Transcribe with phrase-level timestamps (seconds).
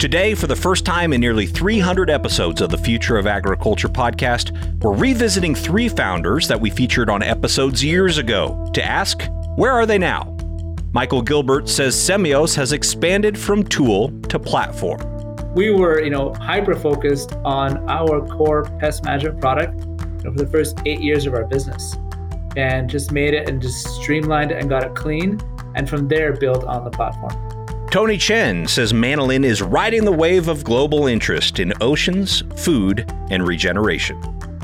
[0.00, 4.50] Today, for the first time in nearly 300 episodes of the Future of Agriculture podcast,
[4.82, 9.84] we're revisiting three founders that we featured on episodes years ago to ask, where are
[9.84, 10.34] they now?
[10.94, 15.02] Michael Gilbert says Semios has expanded from tool to platform.
[15.54, 20.38] We were, you know, hyper focused on our core pest management product you know, for
[20.38, 21.98] the first eight years of our business,
[22.56, 25.38] and just made it and just streamlined it and got it clean,
[25.74, 27.49] and from there built on the platform.
[27.90, 33.44] Tony Chen says Manolin is riding the wave of global interest in oceans, food, and
[33.44, 34.20] regeneration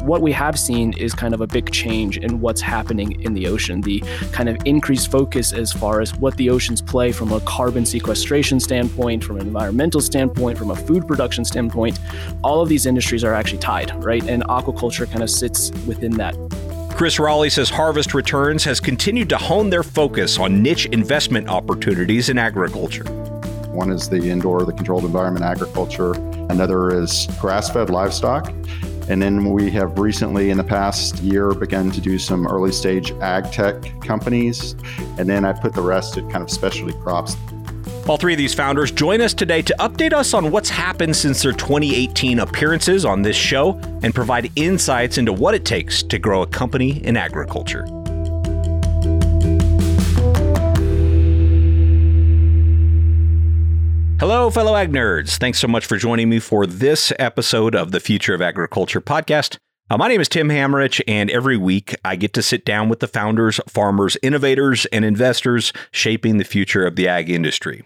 [0.07, 3.49] what we have seen is kind of a big change in what's happening in the
[3.49, 3.81] ocean.
[3.81, 3.99] The
[4.31, 8.61] kind of increased focus as far as what the oceans play from a carbon sequestration
[8.61, 11.99] standpoint, from an environmental standpoint, from a food production standpoint.
[12.45, 14.23] All of these industries are actually tied, right?
[14.29, 16.37] And aquaculture kind of sits within that.
[16.97, 22.31] Chris Rawley says Harvest Returns has continued to hone their focus on niche investment opportunities
[22.31, 23.05] in agriculture.
[23.71, 26.13] One is the indoor, the controlled environment agriculture.
[26.49, 28.51] Another is grass fed livestock.
[29.11, 33.13] And then we have recently, in the past year, begun to do some early stage
[33.21, 34.75] ag tech companies.
[35.19, 37.37] And then I put the rest at kind of specialty crops.
[38.09, 41.43] All three of these founders join us today to update us on what's happened since
[41.43, 46.43] their 2018 appearances on this show and provide insights into what it takes to grow
[46.43, 47.85] a company in agriculture.
[54.21, 55.37] Hello, fellow ag nerds.
[55.37, 59.57] Thanks so much for joining me for this episode of the Future of Agriculture podcast.
[59.91, 63.01] Uh, my name is Tim Hammerich, and every week I get to sit down with
[63.01, 67.83] the founders, farmers, innovators, and investors shaping the future of the ag industry.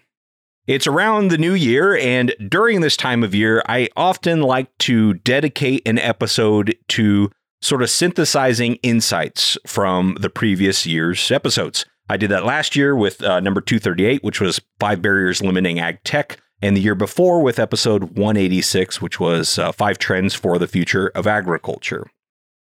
[0.67, 5.15] It's around the new year, and during this time of year, I often like to
[5.15, 7.31] dedicate an episode to
[7.63, 11.85] sort of synthesizing insights from the previous year's episodes.
[12.09, 16.03] I did that last year with uh, number 238, which was Five Barriers Limiting Ag
[16.05, 20.67] Tech, and the year before with episode 186, which was uh, Five Trends for the
[20.67, 22.07] Future of Agriculture.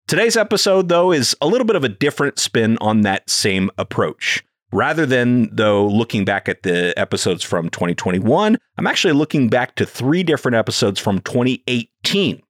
[0.07, 4.43] Today's episode, though, is a little bit of a different spin on that same approach.
[4.71, 9.85] Rather than, though, looking back at the episodes from 2021, I'm actually looking back to
[9.85, 12.41] three different episodes from 2018.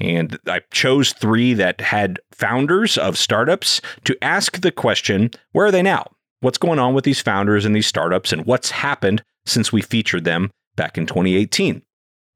[0.00, 5.72] And I chose three that had founders of startups to ask the question where are
[5.72, 6.06] they now?
[6.40, 10.24] what's going on with these founders and these startups and what's happened since we featured
[10.24, 11.82] them back in 2018.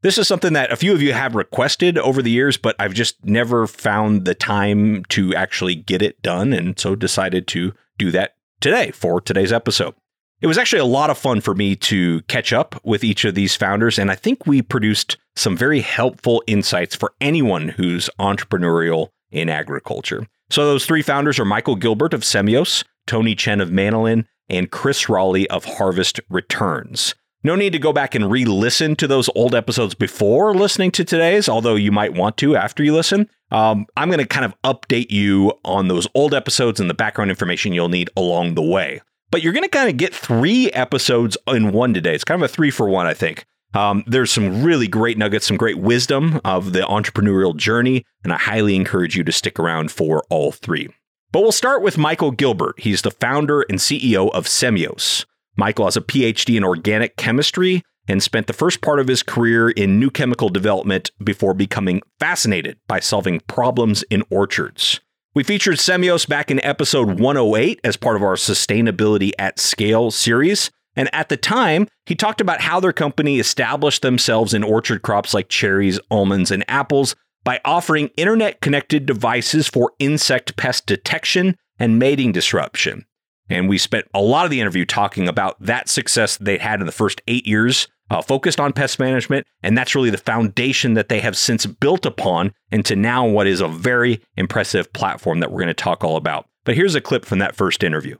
[0.02, 2.94] This is something that a few of you have requested over the years, but I've
[2.94, 6.52] just never found the time to actually get it done.
[6.52, 9.94] And so decided to do that today for today's episode.
[10.40, 13.34] It was actually a lot of fun for me to catch up with each of
[13.34, 13.98] these founders.
[13.98, 20.26] And I think we produced some very helpful insights for anyone who's entrepreneurial in agriculture.
[20.50, 25.08] So those three founders are Michael Gilbert of Semios, Tony Chen of Manolin, and Chris
[25.08, 27.14] Rawley of Harvest Returns.
[27.44, 31.04] No need to go back and re listen to those old episodes before listening to
[31.04, 33.28] today's, although you might want to after you listen.
[33.52, 37.30] Um, I'm going to kind of update you on those old episodes and the background
[37.30, 39.02] information you'll need along the way.
[39.30, 42.14] But you're going to kind of get three episodes in one today.
[42.14, 43.44] It's kind of a three for one, I think.
[43.74, 48.38] Um, there's some really great nuggets, some great wisdom of the entrepreneurial journey, and I
[48.38, 50.88] highly encourage you to stick around for all three.
[51.30, 52.78] But we'll start with Michael Gilbert.
[52.78, 55.24] He's the founder and CEO of Semios.
[55.56, 59.70] Michael has a PhD in organic chemistry and spent the first part of his career
[59.70, 65.00] in new chemical development before becoming fascinated by solving problems in orchards.
[65.34, 70.70] We featured Semios back in episode 108 as part of our Sustainability at Scale series.
[70.94, 75.32] And at the time, he talked about how their company established themselves in orchard crops
[75.32, 81.98] like cherries, almonds, and apples by offering internet connected devices for insect pest detection and
[81.98, 83.06] mating disruption.
[83.48, 86.86] And we spent a lot of the interview talking about that success they had in
[86.86, 89.46] the first eight years, uh, focused on pest management.
[89.62, 93.60] And that's really the foundation that they have since built upon into now what is
[93.60, 96.46] a very impressive platform that we're going to talk all about.
[96.64, 98.16] But here's a clip from that first interview.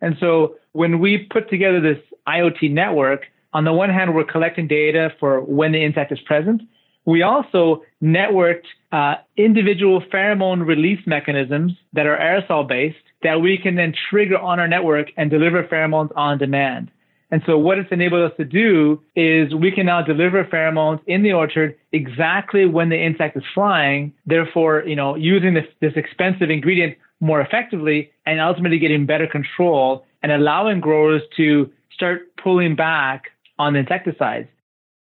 [0.00, 1.98] And so when we put together this
[2.28, 6.62] IoT network, on the one hand, we're collecting data for when the insect is present.
[7.06, 13.74] We also networked uh, individual pheromone release mechanisms that are aerosol based that we can
[13.74, 16.90] then trigger on our network and deliver pheromones on demand.
[17.30, 21.22] And so what it's enabled us to do is we can now deliver pheromones in
[21.22, 26.48] the orchard exactly when the insect is flying, therefore, you know, using this, this expensive
[26.48, 33.24] ingredient more effectively and ultimately getting better control and allowing growers to start pulling back
[33.58, 34.48] on the insecticides.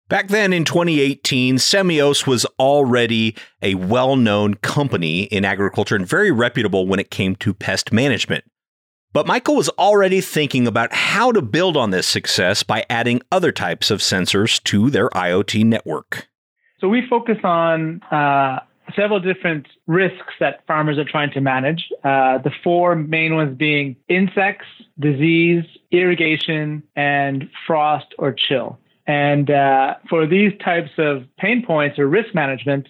[0.08, 6.31] Back then in 2018, Semios was already a well known company in agriculture and very
[6.31, 8.44] reputable when it came to pest management.
[9.16, 13.50] But Michael was already thinking about how to build on this success by adding other
[13.50, 16.28] types of sensors to their IoT network.
[16.82, 18.58] So we focus on uh,
[18.94, 21.88] several different risks that farmers are trying to manage.
[22.04, 24.66] Uh, the four main ones being insects,
[25.00, 28.78] disease, irrigation, and frost or chill.
[29.06, 32.86] And uh, for these types of pain points or risk management,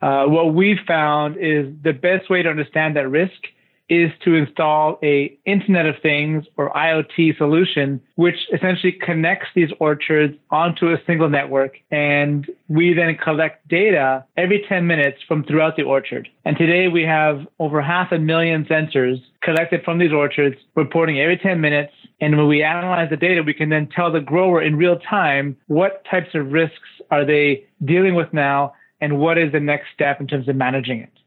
[0.00, 3.48] uh, what we've found is the best way to understand that risk
[3.88, 10.34] is to install a Internet of Things or IoT solution, which essentially connects these orchards
[10.50, 11.76] onto a single network.
[11.90, 16.28] And we then collect data every 10 minutes from throughout the orchard.
[16.44, 21.38] And today we have over half a million sensors collected from these orchards, reporting every
[21.38, 21.92] 10 minutes.
[22.20, 25.56] And when we analyze the data, we can then tell the grower in real time
[25.68, 30.20] what types of risks are they dealing with now and what is the next step
[30.20, 31.17] in terms of managing it.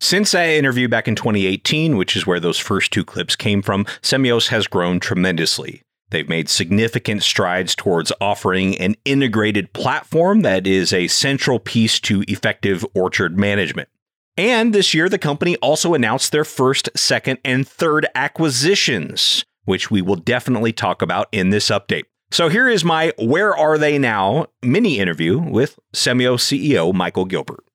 [0.00, 3.86] Since that interview back in 2018, which is where those first two clips came from,
[4.02, 5.82] Semios has grown tremendously.
[6.10, 12.22] They've made significant strides towards offering an integrated platform that is a central piece to
[12.28, 13.88] effective orchard management.
[14.36, 20.02] And this year, the company also announced their first, second, and third acquisitions, which we
[20.02, 22.04] will definitely talk about in this update.
[22.30, 27.65] So here is my Where Are They Now mini interview with Semios CEO Michael Gilbert.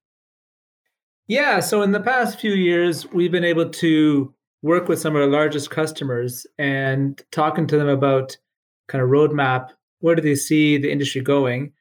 [1.31, 4.33] Yeah, so in the past few years, we've been able to
[4.63, 8.35] work with some of our largest customers and talking to them about
[8.89, 9.69] kind of roadmap.
[10.01, 11.71] Where do they see the industry going?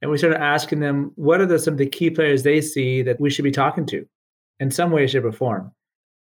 [0.00, 3.02] And we started asking them what are the, some of the key players they see
[3.02, 4.06] that we should be talking to
[4.60, 5.72] in some way, shape, or form.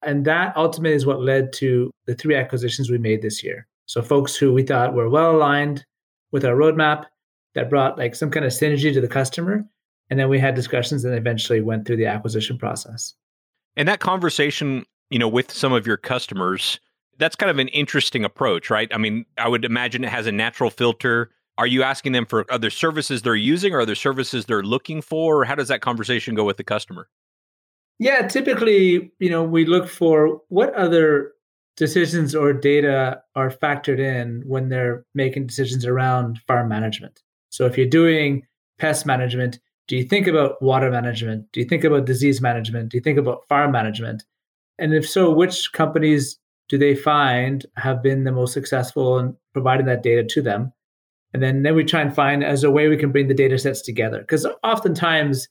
[0.02, 3.66] And that ultimately is what led to the three acquisitions we made this year.
[3.86, 5.86] So folks who we thought were well aligned
[6.32, 7.06] with our roadmap
[7.54, 9.64] that brought like some kind of synergy to the customer
[10.12, 13.14] and then we had discussions and eventually went through the acquisition process.
[13.78, 16.78] And that conversation, you know, with some of your customers,
[17.16, 18.90] that's kind of an interesting approach, right?
[18.92, 21.30] I mean, I would imagine it has a natural filter.
[21.56, 25.40] Are you asking them for other services they're using or other services they're looking for?
[25.40, 27.08] Or how does that conversation go with the customer?
[27.98, 31.32] Yeah, typically, you know, we look for what other
[31.78, 37.22] decisions or data are factored in when they're making decisions around farm management.
[37.48, 38.42] So if you're doing
[38.78, 41.50] pest management, do you think about water management?
[41.52, 42.90] Do you think about disease management?
[42.90, 44.24] Do you think about farm management?
[44.78, 46.38] And if so, which companies
[46.68, 50.72] do they find have been the most successful in providing that data to them?
[51.34, 53.58] And then, then we try and find as a way we can bring the data
[53.58, 54.20] sets together.
[54.20, 55.48] Because oftentimes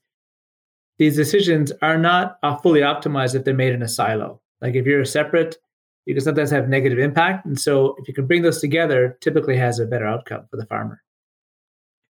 [0.97, 4.41] these decisions are not uh, fully optimized if they're made in a silo.
[4.61, 5.57] Like if you're a separate,
[6.05, 7.45] you can sometimes have negative impact.
[7.45, 10.65] And so if you can bring those together, typically has a better outcome for the
[10.65, 11.01] farmer.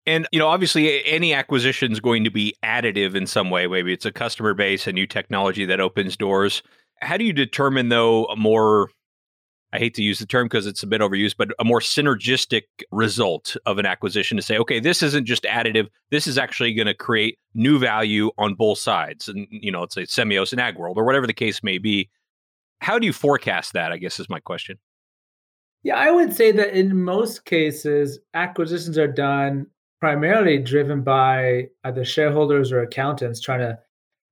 [0.09, 3.67] And you know, obviously, any acquisition is going to be additive in some way.
[3.67, 6.63] Maybe it's a customer base, a new technology that opens doors.
[7.03, 8.89] How do you determine, though, a more
[9.71, 12.63] I hate to use the term because it's a bit overused, but a more synergistic
[12.91, 15.89] result of an acquisition to say, okay, this isn't just additive.
[16.11, 19.29] This is actually going to create new value on both sides.
[19.29, 22.09] And, you know, let's say Semios and AgWorld or whatever the case may be.
[22.81, 23.93] How do you forecast that?
[23.93, 24.79] I guess is my question.
[25.83, 29.67] Yeah, I would say that in most cases, acquisitions are done
[30.01, 33.79] primarily driven by either shareholders or accountants trying to,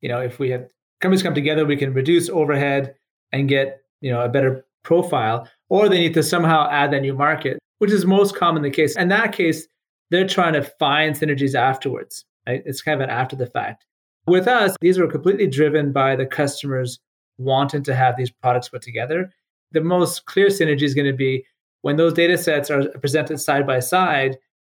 [0.00, 0.68] you know, if we have
[1.00, 2.94] companies come together, we can reduce overhead
[3.32, 7.14] and get, you know, a better profile, or they need to somehow add that new
[7.14, 8.96] market, which is most common the case.
[8.96, 9.66] In that case,
[10.10, 12.24] they're trying to find synergies afterwards.
[12.46, 12.62] Right?
[12.64, 13.84] It's kind of an after the fact.
[14.26, 17.00] With us, these were completely driven by the customers
[17.38, 19.32] wanting to have these products put together.
[19.72, 21.44] The most clear synergy is going to be
[21.82, 24.38] when those data sets are presented side by side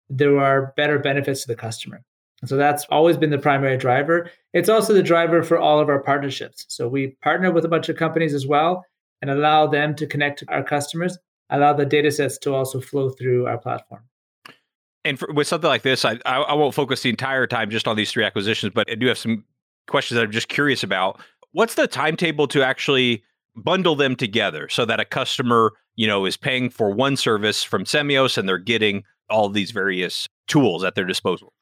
[0.09, 2.03] there are better benefits to the customer.
[2.45, 4.31] So that's always been the primary driver.
[4.53, 6.67] It's also the driver for all of our partnerships.
[6.69, 8.85] So we partner with a bunch of companies as well
[9.23, 11.19] and allow them to connect to our customers,
[11.51, 14.03] allow the data sets to also flow through our platform.
[15.05, 17.89] And for, with something like this, I, I, I won't focus the entire time just
[17.89, 19.45] on these three acquisitions, but I do have some
[19.87, 21.21] questions that I'm just curious about.
[21.53, 23.23] What's the timetable to actually
[23.57, 27.85] bundle them together so that a customer, you know, is paying for one service from
[27.85, 31.52] Semios and they're getting all these various tools at their disposal?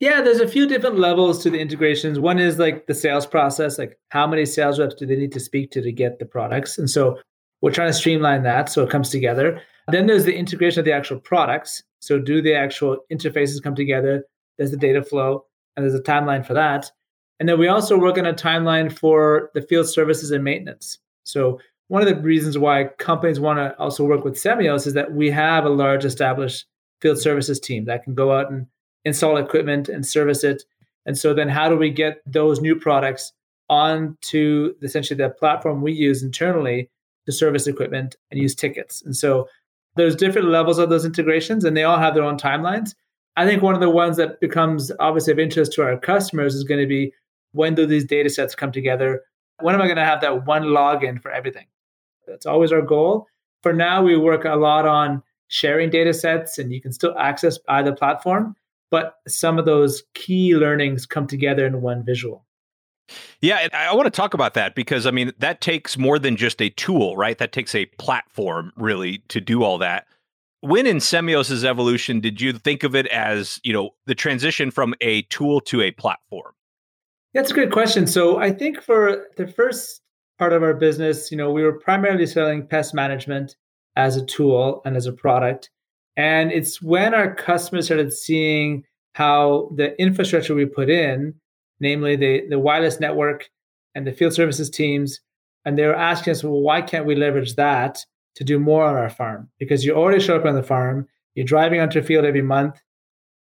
[0.00, 2.18] Yeah, there's a few different levels to the integrations.
[2.18, 5.40] One is like the sales process, like how many sales reps do they need to
[5.40, 6.78] speak to to get the products?
[6.78, 7.18] And so
[7.62, 9.62] we're trying to streamline that so it comes together.
[9.88, 11.82] Then there's the integration of the actual products.
[12.00, 14.24] So do the actual interfaces come together?
[14.58, 15.46] There's the data flow
[15.76, 16.90] and there's a timeline for that.
[17.40, 20.98] And then we also work on a timeline for the field services and maintenance.
[21.24, 25.12] So one of the reasons why companies want to also work with Semios is that
[25.12, 26.66] we have a large established
[27.00, 28.66] field services team that can go out and
[29.04, 30.62] install equipment and service it.
[31.04, 33.32] And so then how do we get those new products
[33.68, 36.90] onto essentially the platform we use internally
[37.26, 39.02] to service equipment and use tickets.
[39.02, 39.48] And so
[39.96, 42.94] there's different levels of those integrations and they all have their own timelines.
[43.36, 46.64] I think one of the ones that becomes obviously of interest to our customers is
[46.64, 47.12] going to be
[47.52, 49.22] when do these data sets come together?
[49.60, 51.66] When am I going to have that one login for everything?
[52.26, 53.26] That's always our goal.
[53.62, 57.58] For now, we work a lot on sharing data sets and you can still access
[57.68, 58.56] either platform,
[58.90, 62.44] but some of those key learnings come together in one visual.
[63.40, 66.62] Yeah, I want to talk about that because I mean that takes more than just
[66.62, 67.36] a tool, right?
[67.36, 70.06] That takes a platform really to do all that.
[70.60, 74.94] When in Semios's evolution did you think of it as, you know, the transition from
[75.02, 76.52] a tool to a platform?
[77.34, 78.06] That's a good question.
[78.06, 80.00] So I think for the first
[80.38, 83.56] part of our business, you know, we were primarily selling pest management
[83.96, 85.70] as a tool and as a product.
[86.16, 91.34] And it's when our customers started seeing how the infrastructure we put in
[91.80, 93.48] namely the, the wireless network
[93.94, 95.20] and the field services teams.
[95.64, 97.98] And they were asking us, well, why can't we leverage that
[98.36, 99.48] to do more on our farm?
[99.58, 102.80] Because you already show up on the farm, you're driving onto a field every month.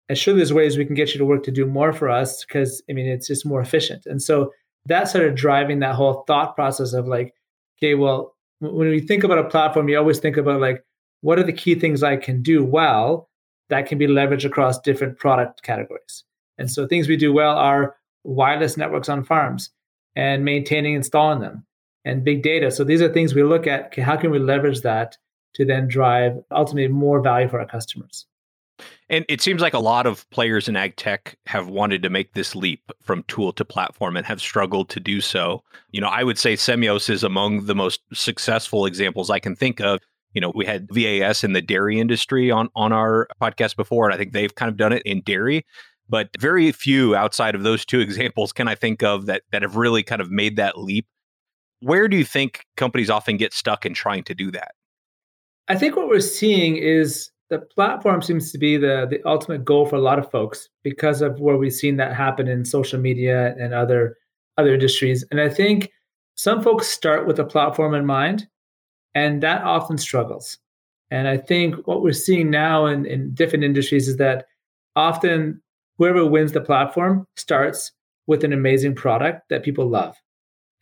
[0.09, 2.45] And sure, there's ways we can get you to work to do more for us
[2.45, 4.07] because, I mean, it's just more efficient.
[4.07, 4.53] And so
[4.87, 7.35] that started driving that whole thought process of like,
[7.79, 10.85] okay, well, when we think about a platform, you always think about like,
[11.21, 13.29] what are the key things I can do well
[13.69, 16.25] that can be leveraged across different product categories?
[16.59, 19.71] And so things we do well are wireless networks on farms
[20.17, 21.65] and maintaining installing them
[22.05, 24.81] and big data so these are things we look at okay, how can we leverage
[24.81, 25.17] that
[25.55, 28.27] to then drive ultimately more value for our customers
[29.09, 32.35] and it seems like a lot of players in ag tech have wanted to make
[32.35, 35.63] this leap from tool to platform and have struggled to do so.
[35.93, 39.81] You know, I would say Semios is among the most successful examples I can think
[39.81, 40.01] of.
[40.33, 44.15] You know, we had VAS in the dairy industry on on our podcast before, and
[44.15, 45.65] I think they've kind of done it in dairy
[46.09, 49.77] but very few outside of those two examples can I think of that that have
[49.77, 51.07] really kind of made that leap.
[51.81, 54.73] Where do you think companies often get stuck in trying to do that?
[55.69, 59.87] I think what we're seeing is the platform seems to be the the ultimate goal
[59.87, 63.55] for a lot of folks because of where we've seen that happen in social media
[63.59, 64.17] and other
[64.59, 65.25] other industries.
[65.31, 65.91] And I think
[66.35, 68.47] some folks start with a platform in mind,
[69.15, 70.59] and that often struggles.
[71.11, 74.47] And I think what we're seeing now in, in different industries is that
[74.97, 75.63] often
[75.99, 77.93] whoever wins the platform starts
[78.27, 80.17] with an amazing product that people love.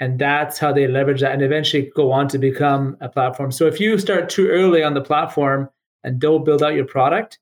[0.00, 3.52] And that's how they leverage that and eventually go on to become a platform.
[3.52, 5.68] So if you start too early on the platform
[6.05, 7.39] and don't build out your product,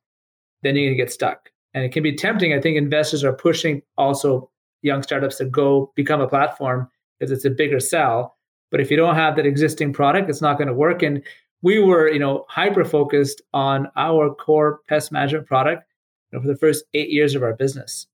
[0.62, 1.50] then you're going to get stuck.
[1.74, 2.52] And it can be tempting.
[2.52, 4.50] I think investors are pushing also
[4.82, 6.88] young startups to go become a platform
[7.18, 8.36] because it's a bigger sell.
[8.70, 11.02] But if you don't have that existing product, it's not going to work.
[11.02, 11.22] And
[11.60, 15.84] we were, you know, hyper focused on our core pest management product
[16.32, 18.06] know, for the first eight years of our business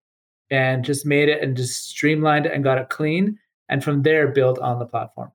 [0.51, 3.39] and just made it and just streamlined it and got it clean.
[3.69, 5.31] And from there, built on the platform.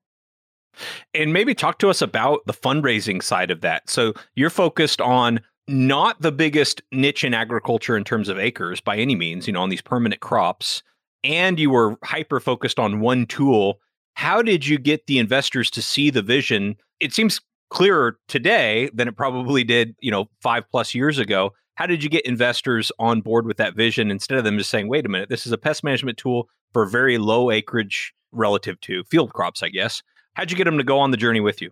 [1.13, 3.89] And maybe talk to us about the fundraising side of that.
[3.89, 8.97] So you're focused on not the biggest niche in agriculture in terms of acres by
[8.97, 10.83] any means, you know, on these permanent crops,
[11.23, 13.79] and you were hyper focused on one tool.
[14.15, 16.75] How did you get the investors to see the vision?
[16.99, 17.39] It seems
[17.69, 22.09] clearer today than it probably did, you know, five plus years ago how did you
[22.09, 25.29] get investors on board with that vision instead of them just saying, wait a minute,
[25.29, 29.69] this is a pest management tool for very low acreage relative to field crops, I
[29.69, 30.03] guess?
[30.33, 31.71] How'd you get them to go on the journey with you?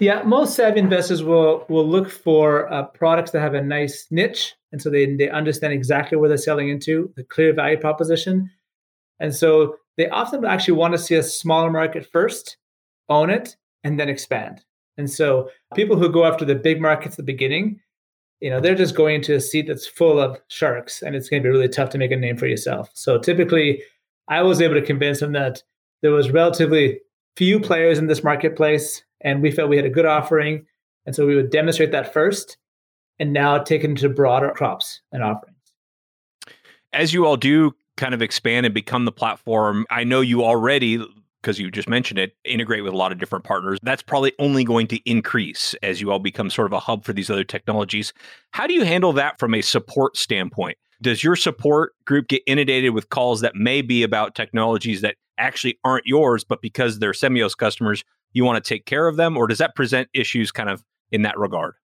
[0.00, 4.54] Yeah, most savvy investors will will look for uh, products that have a nice niche,
[4.72, 8.50] and so they they understand exactly where they're selling into, the clear value proposition,
[9.20, 12.56] and so they often actually want to see a smaller market first,
[13.08, 14.64] own it, and then expand.
[14.98, 17.80] And so people who go after the big markets at the beginning,
[18.42, 21.42] you know they're just going into a seat that's full of sharks and it's going
[21.42, 23.80] to be really tough to make a name for yourself so typically
[24.28, 25.62] i was able to convince them that
[26.02, 26.98] there was relatively
[27.36, 30.66] few players in this marketplace and we felt we had a good offering
[31.06, 32.56] and so we would demonstrate that first
[33.18, 35.56] and now take it into broader crops and offerings
[36.92, 41.02] as you all do kind of expand and become the platform i know you already
[41.42, 43.78] because you just mentioned it, integrate with a lot of different partners.
[43.82, 47.12] That's probably only going to increase as you all become sort of a hub for
[47.12, 48.12] these other technologies.
[48.52, 50.78] How do you handle that from a support standpoint?
[51.02, 55.78] Does your support group get inundated with calls that may be about technologies that actually
[55.84, 59.36] aren't yours, but because they're Semios customers, you want to take care of them?
[59.36, 61.74] Or does that present issues kind of in that regard?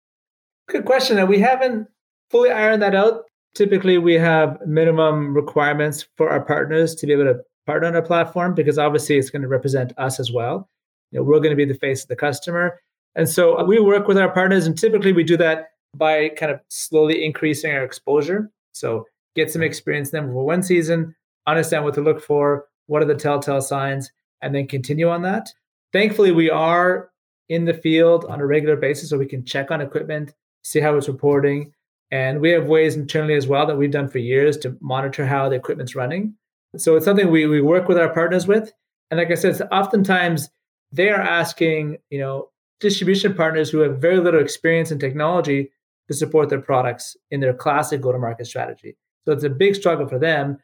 [0.68, 1.18] Good question.
[1.18, 1.88] And we haven't
[2.30, 3.24] fully ironed that out.
[3.54, 8.02] Typically, we have minimum requirements for our partners to be able to partner on our
[8.02, 10.68] platform because obviously it's going to represent us as well.
[11.10, 12.80] You know, we're going to be the face of the customer.
[13.14, 16.52] And so uh, we work with our partners, and typically we do that by kind
[16.52, 18.50] of slowly increasing our exposure.
[18.72, 21.14] So get some experience then for one season,
[21.46, 24.10] understand what to look for, what are the telltale signs,
[24.42, 25.48] and then continue on that.
[25.92, 27.10] Thankfully, we are
[27.48, 30.96] in the field on a regular basis so we can check on equipment, see how
[30.96, 31.72] it's reporting.
[32.10, 35.48] And we have ways internally as well that we've done for years to monitor how
[35.48, 36.34] the equipment's running.
[36.76, 38.72] So it's something we, we work with our partners with.
[39.10, 40.50] And like I said, oftentimes
[40.92, 45.70] they are asking, you know, distribution partners who have very little experience in technology
[46.08, 48.96] to support their products in their classic go-to-market strategy.
[49.24, 50.58] So it's a big struggle for them.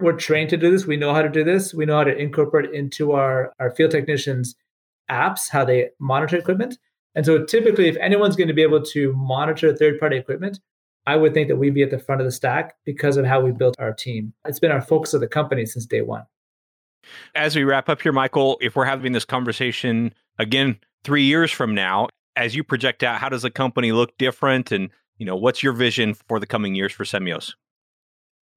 [0.00, 0.86] We're trained to do this.
[0.86, 1.72] We know how to do this.
[1.72, 4.54] We know how to incorporate into our, our field technicians
[5.10, 6.78] apps, how they monitor equipment.
[7.14, 10.60] And so typically, if anyone's going to be able to monitor third-party equipment,
[11.06, 13.40] I would think that we'd be at the front of the stack because of how
[13.40, 14.34] we built our team.
[14.44, 16.24] It's been our focus of the company since day one.
[17.34, 21.74] As we wrap up here, Michael, if we're having this conversation again three years from
[21.74, 24.72] now, as you project out, how does the company look different?
[24.72, 27.54] And you know, what's your vision for the coming years for Semios?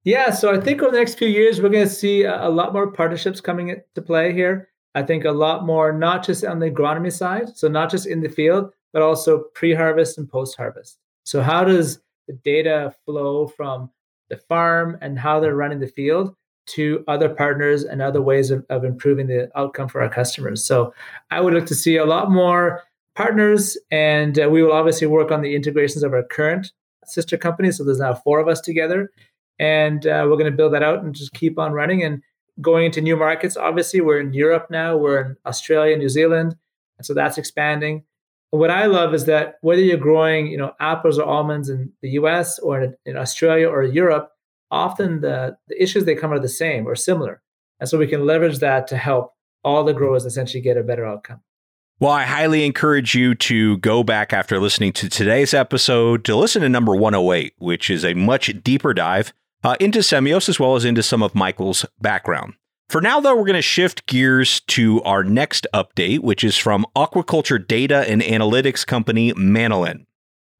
[0.03, 2.71] Yeah, so I think over the next few years, we're going to see a lot
[2.71, 4.69] more partnerships coming into play here.
[4.95, 8.21] I think a lot more, not just on the agronomy side, so not just in
[8.21, 10.97] the field, but also pre harvest and post harvest.
[11.25, 13.91] So, how does the data flow from
[14.29, 16.35] the farm and how they're running the field
[16.67, 20.65] to other partners and other ways of, of improving the outcome for our customers?
[20.65, 20.93] So,
[21.29, 22.81] I would look to see a lot more
[23.15, 26.71] partners, and uh, we will obviously work on the integrations of our current
[27.05, 27.77] sister companies.
[27.77, 29.11] So, there's now four of us together,
[29.59, 32.03] and uh, we're going to build that out and just keep on running.
[32.03, 32.21] And
[32.61, 33.57] going into new markets.
[33.57, 36.55] Obviously, we're in Europe now, we're in Australia, New Zealand,
[36.97, 38.03] and so that's expanding.
[38.51, 42.09] What I love is that whether you're growing, you know, apples or almonds in the
[42.11, 42.57] U.S.
[42.59, 44.31] or in, in Australia or Europe,
[44.71, 47.41] often the, the issues they come are the same or similar,
[47.79, 51.05] and so we can leverage that to help all the growers essentially get a better
[51.05, 51.41] outcome.
[51.99, 56.61] Well, I highly encourage you to go back after listening to today's episode to listen
[56.61, 60.85] to number 108, which is a much deeper dive uh, into Semios as well as
[60.85, 62.53] into some of Michael's background.
[62.89, 66.87] For now, though, we're going to shift gears to our next update, which is from
[66.95, 70.05] aquaculture data and analytics company Manolin.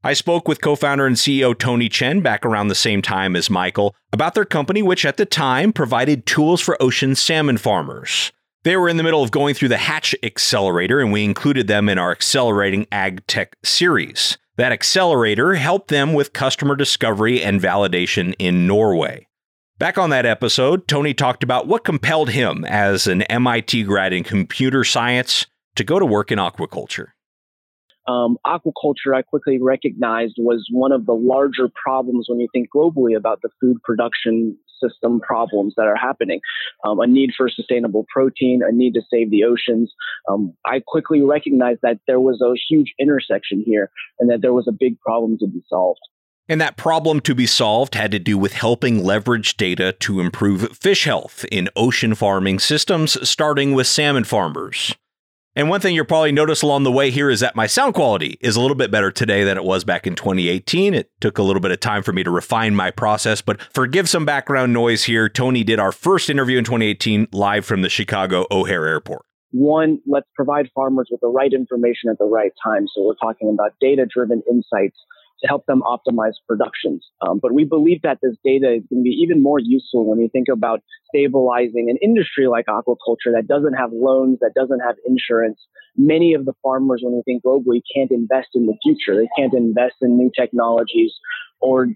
[0.04, 3.50] I spoke with co founder and CEO Tony Chen back around the same time as
[3.50, 8.32] Michael about their company, which at the time provided tools for ocean salmon farmers.
[8.64, 11.90] They were in the middle of going through the Hatch Accelerator, and we included them
[11.90, 14.38] in our Accelerating Ag Tech series.
[14.60, 19.26] That accelerator helped them with customer discovery and validation in Norway.
[19.78, 24.26] Back on that episode, Tony talked about what compelled him as an MIT grad in
[24.26, 25.46] computer science
[25.78, 27.12] to go to work in aquaculture.
[28.06, 33.16] Um, aquaculture, I quickly recognized, was one of the larger problems when you think globally
[33.16, 36.40] about the food production system problems that are happening.
[36.86, 39.94] Um, a need for sustainable protein, a need to save the oceans.
[40.30, 44.68] Um, I quickly recognized that there was a huge intersection here and that there was
[44.68, 46.00] a big problem to be solved.
[46.48, 50.76] And that problem to be solved had to do with helping leverage data to improve
[50.76, 54.96] fish health in ocean farming systems, starting with salmon farmers.
[55.60, 58.38] And one thing you'll probably notice along the way here is that my sound quality
[58.40, 60.94] is a little bit better today than it was back in 2018.
[60.94, 64.08] It took a little bit of time for me to refine my process, but forgive
[64.08, 65.28] some background noise here.
[65.28, 69.26] Tony did our first interview in 2018 live from the Chicago O'Hare Airport.
[69.52, 72.86] One, let's provide farmers with the right information at the right time.
[72.96, 74.96] So we're talking about data driven insights
[75.42, 77.06] to help them optimize productions.
[77.22, 80.20] Um, but we believe that this data is going to be even more useful when
[80.20, 80.82] you think about
[81.14, 85.60] stabilizing an industry like aquaculture that doesn't have loans, that doesn't have insurance.
[85.96, 89.20] Many of the farmers, when we think globally, can't invest in the future.
[89.20, 91.12] They can't invest in new technologies
[91.62, 91.88] or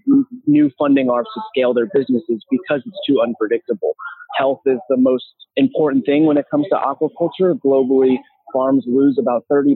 [0.46, 3.94] new funding arms to scale their businesses because it's too unpredictable.
[4.36, 5.24] Health is the most
[5.56, 7.58] important thing when it comes to aquaculture.
[7.58, 8.16] Globally,
[8.54, 9.74] farms lose about 30%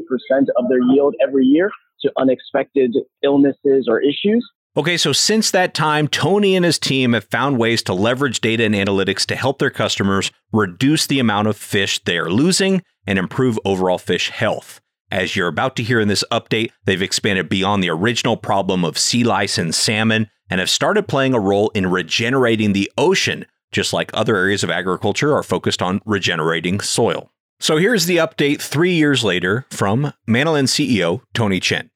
[0.56, 4.48] of their yield every year to unexpected illnesses or issues.
[4.76, 8.64] Okay, so since that time, Tony and his team have found ways to leverage data
[8.64, 13.18] and analytics to help their customers reduce the amount of fish they are losing and
[13.18, 14.80] improve overall fish health.
[15.10, 18.98] As you're about to hear in this update, they've expanded beyond the original problem of
[18.98, 23.92] sea lice and salmon and have started playing a role in regenerating the ocean, just
[23.92, 27.32] like other areas of agriculture are focused on regenerating soil.
[27.60, 31.90] So here's the update three years later from Manolin CEO Tony Chen.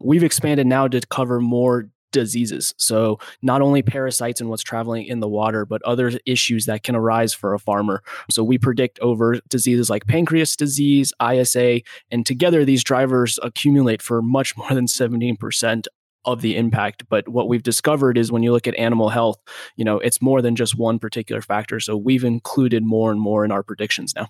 [0.00, 2.74] We've expanded now to cover more diseases.
[2.76, 6.96] So, not only parasites and what's traveling in the water, but other issues that can
[6.96, 8.02] arise for a farmer.
[8.30, 14.22] So, we predict over diseases like pancreas disease, ISA, and together these drivers accumulate for
[14.22, 15.86] much more than 17%
[16.24, 17.04] of the impact.
[17.08, 19.38] But what we've discovered is when you look at animal health,
[19.76, 21.80] you know, it's more than just one particular factor.
[21.80, 24.28] So, we've included more and more in our predictions now.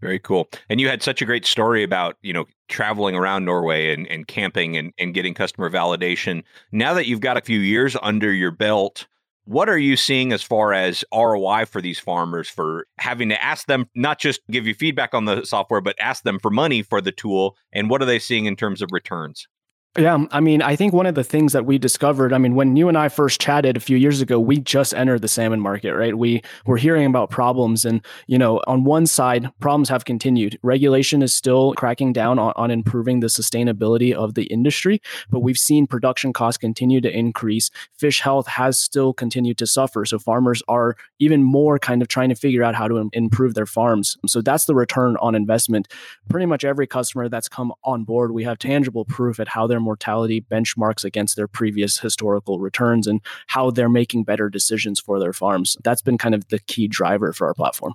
[0.00, 0.48] Very cool.
[0.68, 4.28] And you had such a great story about, you know, traveling around Norway and, and
[4.28, 6.44] camping and, and getting customer validation.
[6.70, 9.06] Now that you've got a few years under your belt,
[9.44, 13.66] What are you seeing as far as ROI for these farmers for having to ask
[13.66, 17.00] them not just give you feedback on the software, but ask them for money for
[17.00, 17.56] the tool?
[17.72, 19.48] And what are they seeing in terms of returns?
[19.96, 22.54] Yeah, um, I mean, I think one of the things that we discovered, I mean,
[22.54, 25.60] when you and I first chatted a few years ago, we just entered the salmon
[25.60, 26.16] market, right?
[26.16, 30.56] We were hearing about problems and, you know, on one side, problems have continued.
[30.62, 35.58] Regulation is still cracking down on, on improving the sustainability of the industry, but we've
[35.58, 37.68] seen production costs continue to increase.
[37.96, 40.04] Fish health has still continued to suffer.
[40.04, 43.66] So farmers are even more kind of trying to figure out how to improve their
[43.66, 44.16] farms.
[44.28, 45.88] So that's the return on investment.
[46.28, 49.77] Pretty much every customer that's come on board, we have tangible proof at how they're
[49.80, 55.32] mortality benchmarks against their previous historical returns and how they're making better decisions for their
[55.32, 55.76] farms.
[55.84, 57.94] That's been kind of the key driver for our platform.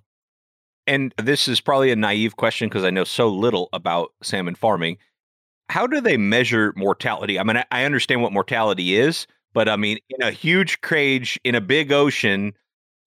[0.86, 4.98] And this is probably a naive question because I know so little about salmon farming.
[5.70, 7.40] How do they measure mortality?
[7.40, 11.56] I mean, I understand what mortality is, but I mean, in a huge cage in
[11.56, 12.54] a big ocean,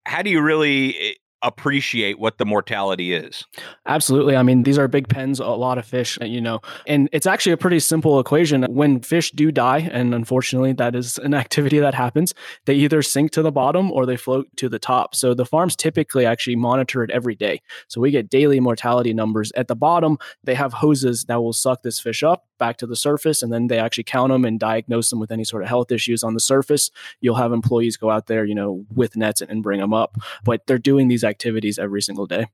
[0.07, 1.13] how do you really eh,
[1.43, 3.45] appreciate what the mortality is.
[3.87, 4.37] Absolutely.
[4.37, 7.53] I mean, these are big pens, a lot of fish, you know, and it's actually
[7.53, 8.65] a pretty simple equation.
[8.65, 13.33] When fish do die, and unfortunately that is an activity that happens, they either sink
[13.33, 15.15] to the bottom or they float to the top.
[15.15, 17.61] So the farms typically actually monitor it every day.
[17.89, 19.53] So we get daily mortality numbers.
[19.53, 22.97] At the bottom, they have hoses that will suck this fish up back to the
[22.97, 25.93] surface and then they actually count them and diagnose them with any sort of health
[25.93, 26.91] issues on the surface.
[27.21, 30.67] You'll have employees go out there, you know, with nets and bring them up, but
[30.67, 32.47] they're doing these activities every single day.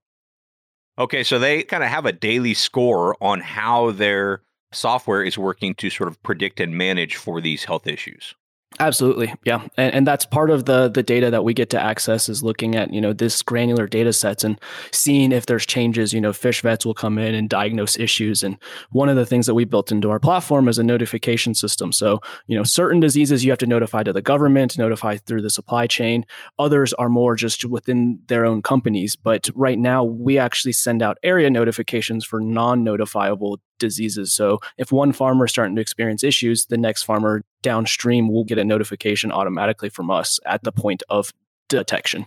[0.99, 5.75] Okay, so they kind of have a daily score on how their software is working
[5.77, 8.35] to sort of predict and manage for these health issues.
[8.81, 12.29] Absolutely, yeah, and, and that's part of the the data that we get to access
[12.29, 14.59] is looking at you know this granular data sets and
[14.93, 16.13] seeing if there's changes.
[16.13, 18.57] You know, fish vets will come in and diagnose issues, and
[18.91, 21.93] one of the things that we built into our platform is a notification system.
[21.93, 25.51] So you know, certain diseases you have to notify to the government, notify through the
[25.51, 26.25] supply chain.
[26.59, 29.17] Others are more just within their own companies.
[29.17, 34.33] But right now, we actually send out area notifications for non-notifiable diseases.
[34.33, 38.59] So if one farmer is starting to experience issues, the next farmer downstream will get
[38.59, 41.33] a notification automatically from us at the point of
[41.69, 42.27] detection.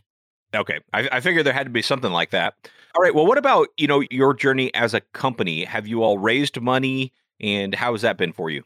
[0.54, 0.80] Okay.
[0.94, 2.54] I, I figured there had to be something like that.
[2.96, 3.14] All right.
[3.14, 5.66] Well, what about, you know, your journey as a company?
[5.66, 8.64] Have you all raised money and how has that been for you?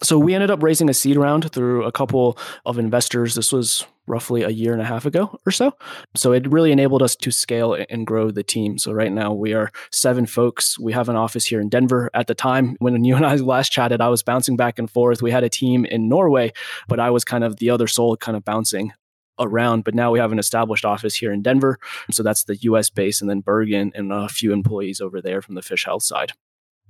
[0.00, 3.34] So we ended up raising a seed round through a couple of investors.
[3.34, 5.72] This was roughly a year and a half ago or so.
[6.14, 8.78] So it really enabled us to scale and grow the team.
[8.78, 10.78] So right now we are seven folks.
[10.78, 12.10] We have an office here in Denver.
[12.14, 15.20] At the time when you and I last chatted, I was bouncing back and forth.
[15.20, 16.52] We had a team in Norway,
[16.88, 18.92] but I was kind of the other soul kind of bouncing
[19.40, 21.78] around, but now we have an established office here in Denver.
[22.10, 25.54] So that's the US base and then Bergen and a few employees over there from
[25.54, 26.32] the fish health side.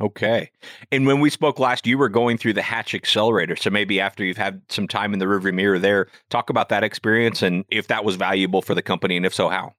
[0.00, 0.50] Okay.
[0.92, 3.56] And when we spoke last, you were going through the Hatch Accelerator.
[3.56, 6.84] So maybe after you've had some time in the rearview mirror there, talk about that
[6.84, 9.74] experience and if that was valuable for the company, and if so, how.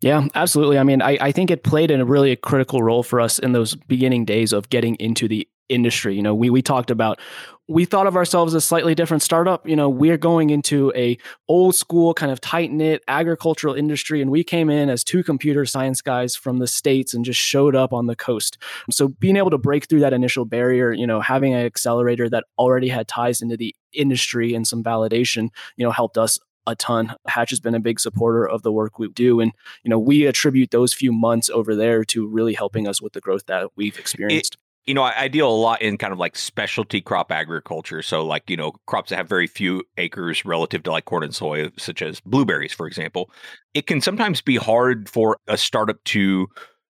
[0.00, 0.78] Yeah, absolutely.
[0.78, 3.76] I mean, I, I think it played a really critical role for us in those
[3.76, 6.14] beginning days of getting into the industry.
[6.14, 7.20] You know, we we talked about
[7.68, 9.66] we thought of ourselves as a slightly different startup.
[9.66, 11.16] You know, we're going into a
[11.48, 15.64] old school kind of tight knit agricultural industry, and we came in as two computer
[15.64, 18.58] science guys from the states and just showed up on the coast.
[18.90, 22.44] So being able to break through that initial barrier, you know, having an accelerator that
[22.58, 27.14] already had ties into the industry and some validation, you know, helped us a ton.
[27.26, 29.40] Hatch has been a big supporter of the work we do.
[29.40, 33.14] And, you know, we attribute those few months over there to really helping us with
[33.14, 34.56] the growth that we've experienced.
[34.86, 38.02] You know, I, I, deal a lot in kind of like specialty crop agriculture.
[38.02, 41.34] So, like, you know, crops that have very few acres relative to like corn and
[41.34, 43.30] soy, such as blueberries, for example.
[43.74, 46.48] It can sometimes be hard for a startup to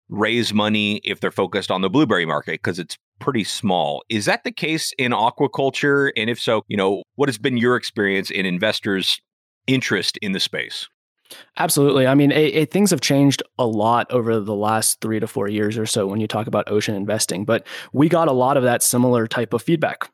[0.10, 4.04] raise money if they're focused on the blueberry market because it's pretty small.
[4.10, 6.12] Is that the case in aquaculture?
[6.18, 9.20] And if so, you know, what has been your experience in investors'
[9.68, 10.88] interest in the space?
[11.58, 12.08] Absolutely.
[12.08, 15.48] I mean, it, it, things have changed a lot over the last three to four
[15.48, 18.64] years or so when you talk about ocean investing, but we got a lot of
[18.64, 20.10] that similar type of feedback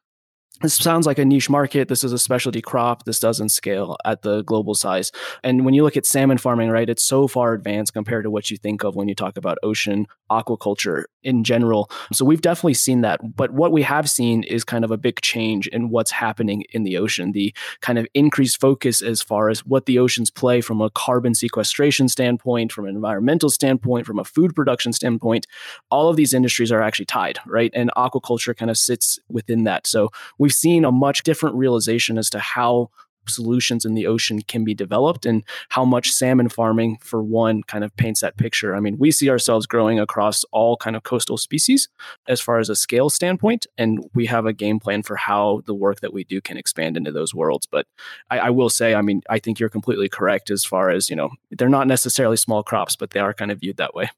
[0.62, 1.88] this sounds like a niche market.
[1.88, 3.06] This is a specialty crop.
[3.06, 5.12] This doesn't scale at the global size.
[5.44, 8.50] And when you look at salmon farming, right, it's so far advanced compared to what
[8.50, 11.90] you think of when you talk about ocean aquaculture in general.
[12.14, 13.20] So we've definitely seen that.
[13.36, 16.84] But what we have seen is kind of a big change in what's happening in
[16.84, 20.82] the ocean, the kind of increased focus as far as what the oceans play from
[20.82, 25.48] a carbon sequestration standpoint, from an environmental standpoint, from a food production standpoint.
[25.92, 27.72] All of these industries are actually tied, right?
[27.74, 29.88] And aquaculture kind of sits within that.
[29.88, 30.10] So
[30.46, 32.92] we've seen a much different realization as to how
[33.28, 37.84] solutions in the ocean can be developed and how much salmon farming for one kind
[37.84, 38.76] of paints that picture.
[38.76, 41.90] I mean we see ourselves growing across all kind of coastal species
[42.28, 45.74] as far as a scale standpoint and we have a game plan for how the
[45.74, 47.66] work that we do can expand into those worlds.
[47.66, 47.88] But
[48.30, 51.16] I, I will say i mean i think you're completely correct as far as you
[51.16, 54.12] know they're not necessarily small crops but they are kind of viewed that way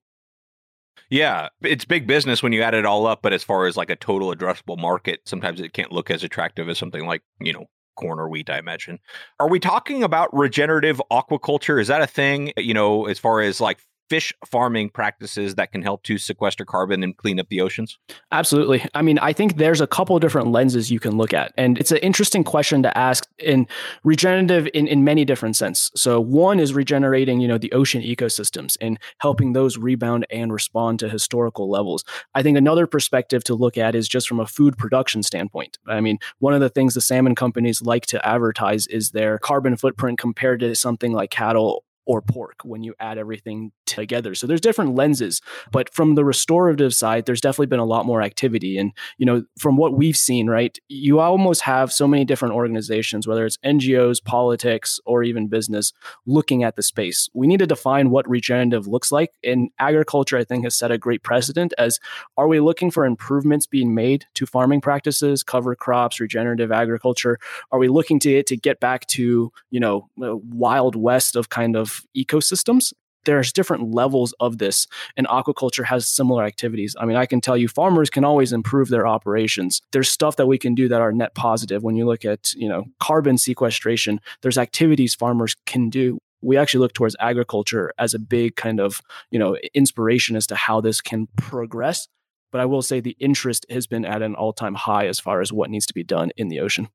[1.09, 3.89] yeah, it's big business when you add it all up, but as far as like
[3.89, 7.65] a total addressable market, sometimes it can't look as attractive as something like, you know,
[7.95, 8.99] corn or wheat, I imagine.
[9.39, 11.81] Are we talking about regenerative aquaculture?
[11.81, 15.81] Is that a thing, you know, as far as like fish farming practices that can
[15.81, 17.97] help to sequester carbon and clean up the oceans?
[18.31, 18.85] Absolutely.
[18.93, 21.53] I mean, I think there's a couple of different lenses you can look at.
[21.57, 23.67] And it's an interesting question to ask in
[24.03, 25.91] regenerative in, in many different sense.
[25.95, 30.99] So one is regenerating, you know, the ocean ecosystems and helping those rebound and respond
[30.99, 32.03] to historical levels.
[32.33, 35.77] I think another perspective to look at is just from a food production standpoint.
[35.87, 39.75] I mean, one of the things the salmon companies like to advertise is their carbon
[39.75, 44.35] footprint compared to something like cattle or pork when you add everything together.
[44.35, 48.21] So there's different lenses, but from the restorative side, there's definitely been a lot more
[48.21, 48.77] activity.
[48.77, 53.27] And, you know, from what we've seen, right, you almost have so many different organizations,
[53.27, 55.93] whether it's NGOs, politics, or even business,
[56.25, 57.29] looking at the space.
[57.33, 59.31] We need to define what regenerative looks like.
[59.43, 61.99] And agriculture, I think, has set a great precedent as
[62.37, 67.39] are we looking for improvements being made to farming practices, cover crops, regenerative agriculture?
[67.71, 71.75] Are we looking to, to get back to, you know, uh, wild west of kind
[71.75, 72.93] of ecosystems
[73.27, 74.87] there's different levels of this
[75.17, 76.95] and aquaculture has similar activities.
[76.99, 79.81] I mean i can tell you farmers can always improve their operations.
[79.91, 81.83] There's stuff that we can do that are net positive.
[81.83, 86.17] When you look at you know carbon sequestration there's activities farmers can do.
[86.41, 90.55] We actually look towards agriculture as a big kind of you know inspiration as to
[90.55, 92.07] how this can progress.
[92.51, 95.51] But i will say the interest has been at an all-time high as far as
[95.51, 96.87] what needs to be done in the ocean.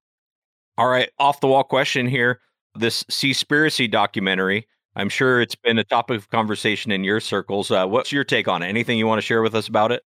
[0.79, 2.41] All right off the wall question here.
[2.75, 7.71] This seaspiracy documentary I'm sure it's been a topic of conversation in your circles.
[7.71, 8.69] Uh, what's your take on it?
[8.69, 10.03] Anything you want to share with us about it?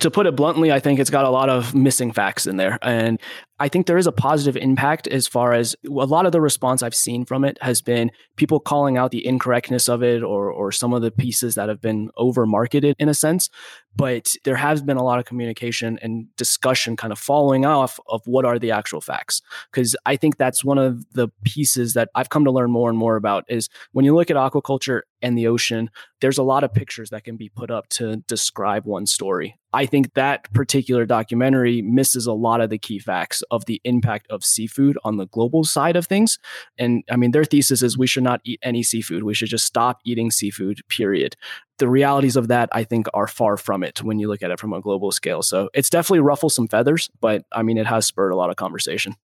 [0.00, 2.78] To put it bluntly, I think it's got a lot of missing facts in there.
[2.82, 3.20] And
[3.60, 6.82] I think there is a positive impact as far as a lot of the response
[6.82, 10.72] I've seen from it has been people calling out the incorrectness of it or or
[10.72, 13.48] some of the pieces that have been over marketed in a sense.
[13.96, 18.22] But there has been a lot of communication and discussion kind of following off of
[18.26, 19.40] what are the actual facts.
[19.70, 22.98] Because I think that's one of the pieces that I've come to learn more and
[22.98, 26.74] more about is when you look at aquaculture and the ocean, there's a lot of
[26.74, 29.58] pictures that can be put up to describe one story.
[29.74, 34.28] I think that particular documentary misses a lot of the key facts of the impact
[34.30, 36.38] of seafood on the global side of things.
[36.78, 39.24] And I mean, their thesis is we should not eat any seafood.
[39.24, 41.34] We should just stop eating seafood, period.
[41.78, 44.60] The realities of that, I think, are far from it when you look at it
[44.60, 45.42] from a global scale.
[45.42, 48.56] So it's definitely ruffled some feathers, but I mean, it has spurred a lot of
[48.56, 49.16] conversation.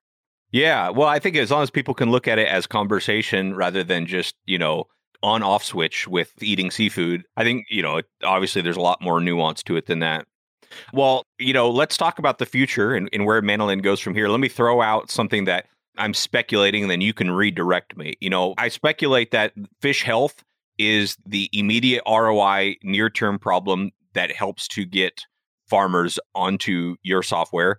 [0.50, 0.90] Yeah.
[0.90, 4.04] Well, I think as long as people can look at it as conversation rather than
[4.04, 4.88] just, you know,
[5.22, 9.20] on off switch with eating seafood, I think, you know, obviously there's a lot more
[9.20, 10.26] nuance to it than that.
[10.92, 14.28] Well, you know, let's talk about the future and, and where Manolin goes from here.
[14.28, 18.14] Let me throw out something that I'm speculating, and then you can redirect me.
[18.20, 20.42] You know, I speculate that fish health
[20.78, 25.26] is the immediate ROI near term problem that helps to get
[25.68, 27.78] farmers onto your software.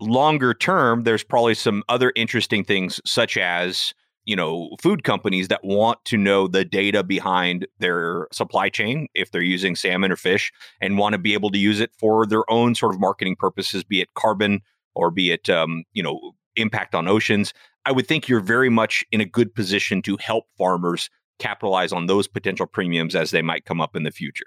[0.00, 3.92] Longer term, there's probably some other interesting things, such as
[4.28, 9.30] you know food companies that want to know the data behind their supply chain if
[9.30, 12.48] they're using salmon or fish and want to be able to use it for their
[12.50, 14.60] own sort of marketing purposes be it carbon
[14.94, 17.54] or be it um, you know impact on oceans
[17.86, 22.06] i would think you're very much in a good position to help farmers capitalize on
[22.06, 24.46] those potential premiums as they might come up in the future.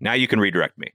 [0.00, 0.92] Now you can redirect me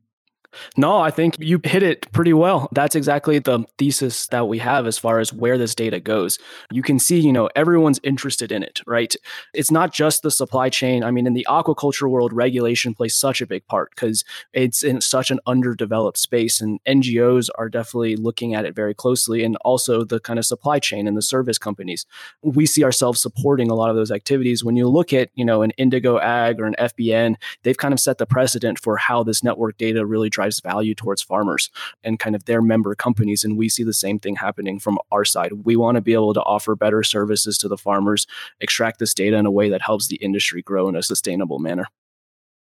[0.78, 2.70] no, I think you hit it pretty well.
[2.72, 6.40] That's exactly the thesis that we have as far as where this data goes.
[6.72, 9.16] You can see, you know, everyone's interested in it, right?
[9.54, 11.04] It's not just the supply chain.
[11.04, 15.02] I mean, in the aquaculture world, regulation plays such a big part because it's in
[15.02, 20.04] such an underdeveloped space, and NGOs are definitely looking at it very closely, and also
[20.04, 22.06] the kind of supply chain and the service companies.
[22.42, 24.64] We see ourselves supporting a lot of those activities.
[24.64, 28.00] When you look at, you know, an Indigo Ag or an FBN, they've kind of
[28.00, 31.70] set the precedent for how this network data really drives value towards farmers
[32.02, 33.44] and kind of their member companies.
[33.44, 35.52] And we see the same thing happening from our side.
[35.66, 38.26] We want to be able to offer better services to the farmers,
[38.62, 41.88] extract this data in a way that helps the industry grow in a sustainable manner.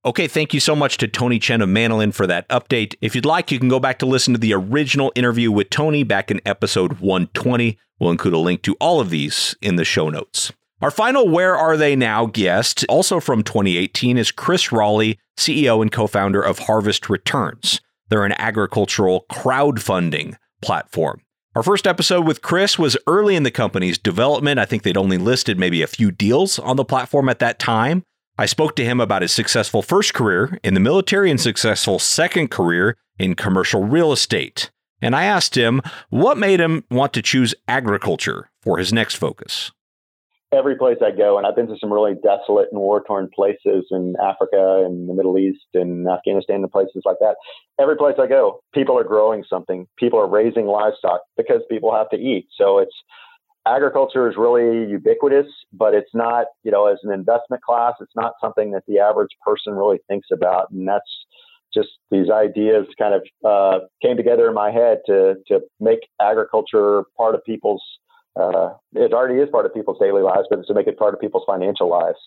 [0.05, 2.95] Okay, thank you so much to Tony Chen of Manolin for that update.
[3.01, 6.03] If you'd like, you can go back to listen to the original interview with Tony
[6.03, 7.79] back in episode 120.
[7.99, 10.53] We'll include a link to all of these in the show notes.
[10.83, 15.92] Our final Where Are They Now guest, also from 2018, is Chris Rawley, CEO and
[15.92, 17.81] co founder of Harvest Returns.
[18.09, 21.21] They're an agricultural crowdfunding platform.
[21.55, 24.59] Our first episode with Chris was early in the company's development.
[24.59, 28.03] I think they'd only listed maybe a few deals on the platform at that time.
[28.37, 32.51] I spoke to him about his successful first career in the military and successful second
[32.51, 34.73] career in commercial real estate.
[35.01, 39.71] And I asked him what made him want to choose agriculture for his next focus
[40.53, 43.87] every place I go, and I've been to some really desolate and war torn places
[43.91, 47.37] in Africa and the Middle East and Afghanistan and places like that.
[47.81, 49.87] Every place I go, people are growing something.
[49.99, 52.47] People are raising livestock because people have to eat.
[52.57, 52.95] So it's
[53.67, 58.33] agriculture is really ubiquitous, but it's not, you know, as an investment class, it's not
[58.41, 60.71] something that the average person really thinks about.
[60.71, 61.11] And that's
[61.73, 67.05] just these ideas kind of uh, came together in my head to to make agriculture
[67.17, 67.83] part of people's
[68.37, 71.14] uh, it already is part of people's daily lives, but it's to make it part
[71.14, 72.18] of people's financial lives.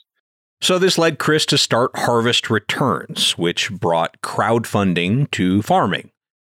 [0.61, 6.11] So, this led Chris to start Harvest Returns, which brought crowdfunding to farming.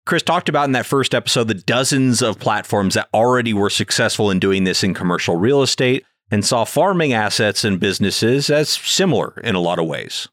[0.05, 4.31] Chris talked about in that first episode the dozens of platforms that already were successful
[4.31, 9.33] in doing this in commercial real estate and saw farming assets and businesses as similar
[9.43, 10.27] in a lot of ways.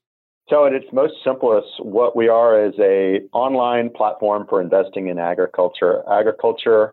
[0.48, 5.18] So at its most simplest, what we are is a online platform for investing in
[5.18, 6.02] agriculture.
[6.10, 6.92] Agriculture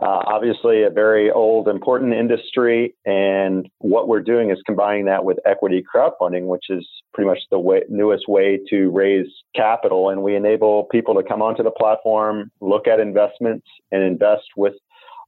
[0.00, 5.38] uh, obviously, a very old, important industry, and what we're doing is combining that with
[5.44, 10.08] equity crowdfunding, which is pretty much the way, newest way to raise capital.
[10.08, 14.74] And we enable people to come onto the platform, look at investments, and invest with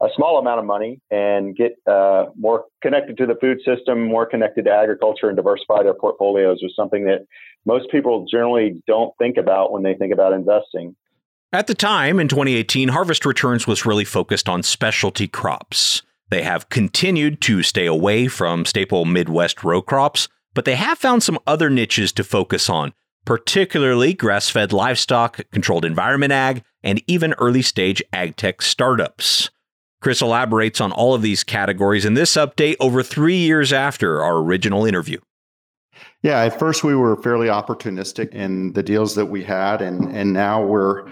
[0.00, 4.26] a small amount of money and get uh, more connected to the food system, more
[4.26, 7.26] connected to agriculture, and diversify their portfolios is something that
[7.66, 10.96] most people generally don't think about when they think about investing.
[11.54, 16.02] At the time, in 2018, Harvest Returns was really focused on specialty crops.
[16.28, 21.22] They have continued to stay away from staple Midwest row crops, but they have found
[21.22, 22.92] some other niches to focus on,
[23.24, 29.50] particularly grass fed livestock, controlled environment ag, and even early stage ag tech startups.
[30.00, 34.38] Chris elaborates on all of these categories in this update over three years after our
[34.38, 35.20] original interview.
[36.20, 40.32] Yeah, at first we were fairly opportunistic in the deals that we had, and, and
[40.32, 41.06] now we're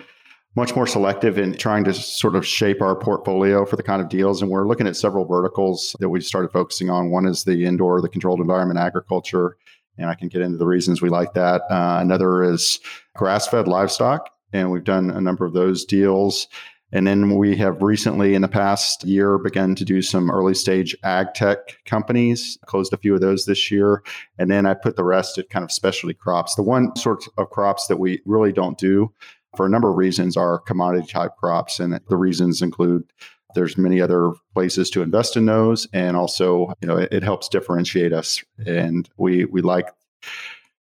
[0.55, 4.09] much more selective in trying to sort of shape our portfolio for the kind of
[4.09, 4.43] deals.
[4.43, 7.11] And we're looking at several verticals that we started focusing on.
[7.11, 9.57] One is the indoor, the controlled environment agriculture.
[9.97, 11.63] And I can get into the reasons we like that.
[11.71, 12.81] Uh, another is
[13.15, 14.29] grass fed livestock.
[14.53, 16.49] And we've done a number of those deals.
[16.95, 20.95] And then we have recently, in the past year, begun to do some early stage
[21.03, 24.03] ag tech companies, closed a few of those this year.
[24.39, 26.55] And then I put the rest at kind of specialty crops.
[26.55, 29.11] The one sort of crops that we really don't do
[29.57, 33.05] for a number of reasons are commodity type crops and the reasons include
[33.55, 37.49] there's many other places to invest in those and also you know it, it, helps
[37.49, 39.89] differentiate us and we we like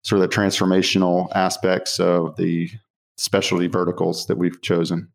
[0.02, 2.70] sort of the transformational aspects of the
[3.16, 5.08] specialty verticals that we've chosen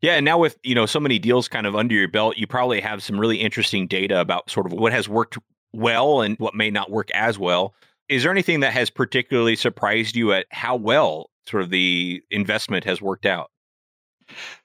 [0.00, 2.46] yeah, and now with you know so many deals kind of under your belt, you
[2.46, 5.38] probably have some really interesting data about sort of what has worked
[5.72, 7.74] well and what may not work as well.
[8.08, 12.84] Is there anything that has particularly surprised you at how well sort of the investment
[12.84, 13.50] has worked out?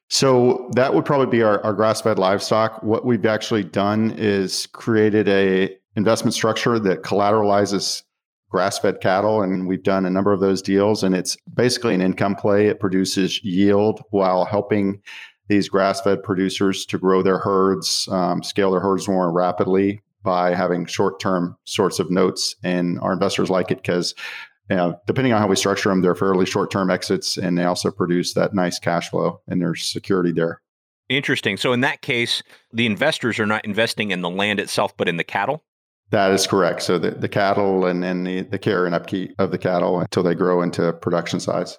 [0.09, 2.83] So that would probably be our, our grass-fed livestock.
[2.83, 8.03] What we've actually done is created a investment structure that collateralizes
[8.49, 11.01] grass-fed cattle, and we've done a number of those deals.
[11.03, 12.67] And it's basically an income play.
[12.67, 15.01] It produces yield while helping
[15.47, 20.85] these grass-fed producers to grow their herds, um, scale their herds more rapidly by having
[20.85, 22.55] short-term sorts of notes.
[22.63, 24.13] And our investors like it because
[24.73, 27.91] yeah, depending on how we structure them, they're fairly short term exits and they also
[27.91, 30.61] produce that nice cash flow and there's security there.
[31.09, 31.57] Interesting.
[31.57, 35.17] So, in that case, the investors are not investing in the land itself, but in
[35.17, 35.63] the cattle?
[36.09, 36.81] That is correct.
[36.81, 40.23] So, the, the cattle and, and the, the care and upkeep of the cattle until
[40.23, 41.77] they grow into production size.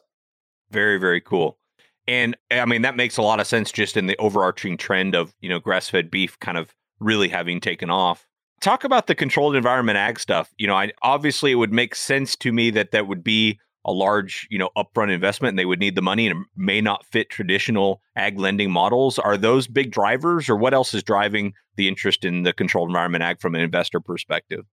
[0.70, 1.58] Very, very cool.
[2.06, 5.34] And I mean, that makes a lot of sense just in the overarching trend of,
[5.40, 8.26] you know, grass fed beef kind of really having taken off
[8.60, 10.52] talk about the controlled environment ag stuff.
[10.56, 13.92] You know, I obviously it would make sense to me that that would be a
[13.92, 17.04] large, you know, upfront investment and they would need the money and it may not
[17.04, 19.18] fit traditional ag lending models.
[19.18, 23.22] Are those big drivers or what else is driving the interest in the controlled environment
[23.22, 24.64] ag from an investor perspective?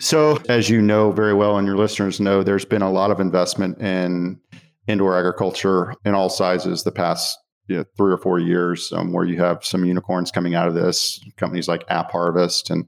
[0.00, 3.20] So, as you know very well, and your listeners know, there's been a lot of
[3.20, 4.40] investment in
[4.86, 7.38] indoor agriculture in all sizes the past
[7.70, 10.74] you know, three or four years um, where you have some unicorns coming out of
[10.74, 12.86] this companies like AppHarvest and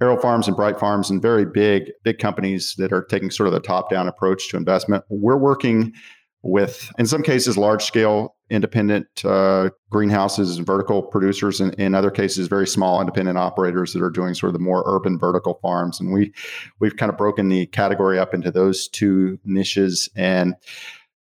[0.00, 3.90] AeroFarms and BrightFarms and very big big companies that are taking sort of the top
[3.90, 5.04] down approach to investment.
[5.10, 5.92] We're working
[6.42, 12.10] with in some cases large scale independent uh, greenhouses and vertical producers and in other
[12.10, 16.00] cases very small independent operators that are doing sort of the more urban vertical farms.
[16.00, 16.32] And we
[16.78, 20.08] we've kind of broken the category up into those two niches.
[20.14, 20.54] And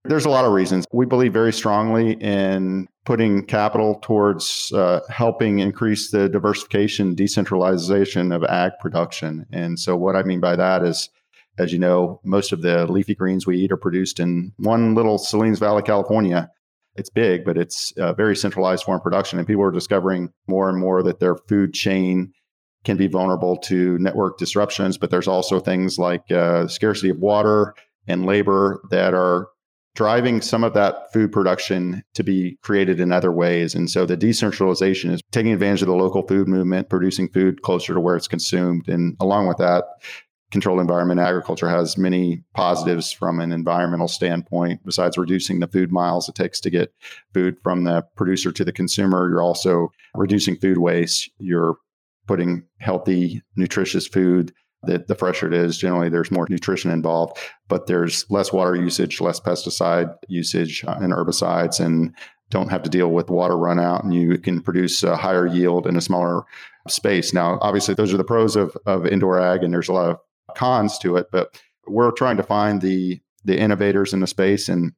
[0.09, 0.87] there's a lot of reasons.
[0.93, 8.43] We believe very strongly in putting capital towards uh, helping increase the diversification, decentralization of
[8.45, 9.47] ag production.
[9.53, 11.11] And so, what I mean by that is,
[11.59, 15.19] as you know, most of the leafy greens we eat are produced in one little
[15.19, 16.51] Salinas Valley, California.
[16.97, 19.39] It's big, but it's a very centralized form of production.
[19.39, 22.33] And people are discovering more and more that their food chain
[22.85, 24.99] can be vulnerable to network disruptions.
[24.99, 27.75] But there's also things like uh, scarcity of water
[28.09, 29.49] and labor that are
[29.99, 33.75] driving some of that food production to be created in other ways.
[33.75, 37.95] And so the decentralization is taking advantage of the local food movement, producing food closer
[37.95, 38.89] to where it's consumed.
[38.89, 39.83] And along with that,
[40.53, 44.83] controlled environment agriculture has many positives from an environmental standpoint.
[44.85, 46.95] Besides reducing the food miles it takes to get
[47.35, 51.29] food from the producer to the consumer, you're also reducing food waste.
[51.39, 51.75] You're
[52.29, 54.53] putting healthy, nutritious food
[54.83, 57.37] the, the fresher it is, generally there's more nutrition involved,
[57.69, 62.15] but there's less water usage, less pesticide usage uh, and herbicides, and
[62.51, 65.97] don't have to deal with water runout, and you can produce a higher yield in
[65.97, 66.43] a smaller
[66.89, 67.35] space.
[67.35, 70.19] Now, obviously, those are the pros of, of indoor ag, and there's a lot of
[70.57, 74.93] cons to it, but we're trying to find the the innovators in the space and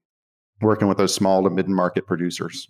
[0.60, 2.68] working with those small to mid market producers.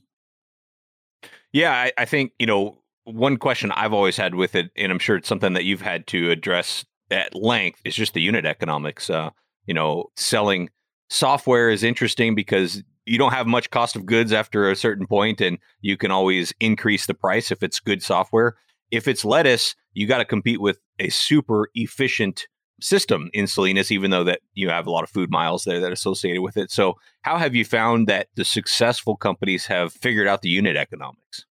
[1.53, 4.99] Yeah, I, I think you know one question I've always had with it, and I'm
[4.99, 9.11] sure it's something that you've had to address at length is just the unit economics.
[9.11, 9.31] Uh,
[9.67, 10.71] you know, selling
[11.09, 15.41] software is interesting because you don't have much cost of goods after a certain point,
[15.41, 18.57] and you can always increase the price if it's good software.
[18.91, 22.47] If it's lettuce, you got to compete with a super efficient
[22.81, 25.93] system in Salinas, even though that you have a lot of food miles there that
[25.93, 26.71] associated with it.
[26.71, 31.47] So, how have you found that the successful companies have figured out the unit economics?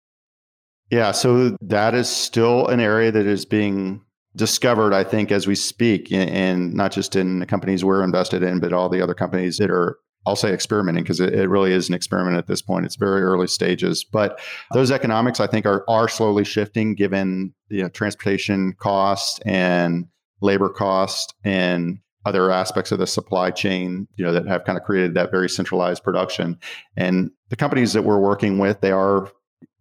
[0.90, 4.02] Yeah, so that is still an area that is being
[4.36, 8.60] discovered, I think, as we speak, and not just in the companies we're invested in,
[8.60, 11.90] but all the other companies that are, I'll say, experimenting because it, it, really is
[11.90, 12.86] an experiment at this point.
[12.86, 14.40] It's very early stages, but
[14.74, 20.08] those economics, I think, are are slowly shifting given you know transportation costs and
[20.42, 24.84] labor cost and other aspects of the supply chain, you know, that have kind of
[24.84, 26.60] created that very centralized production.
[26.98, 29.32] And the companies that we're working with, they are,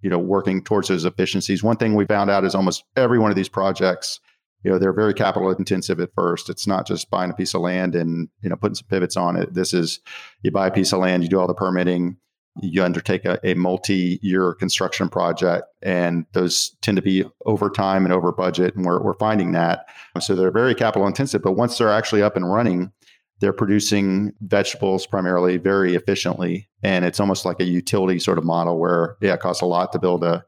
[0.00, 1.62] you know, working towards those efficiencies.
[1.62, 4.20] One thing we found out is almost every one of these projects
[4.62, 6.50] you know they're very capital intensive at first.
[6.50, 9.36] It's not just buying a piece of land and you know putting some pivots on
[9.36, 9.54] it.
[9.54, 10.00] This is
[10.42, 12.16] you buy a piece of land you do all the permitting
[12.60, 18.12] you undertake a, a multi-year construction project and those tend to be over time and
[18.12, 19.86] over budget and we're, we're finding that.
[20.20, 22.92] So they're very capital intensive but once they're actually up and running
[23.40, 28.78] they're producing vegetables primarily very efficiently and it's almost like a utility sort of model
[28.78, 30.44] where yeah it costs a lot to build a